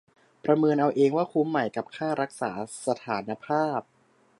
[0.43, 2.51] ประเมินเอาเองว่าคุ้มไหมกับค่ารักษา
[2.85, 3.81] สภานภาพ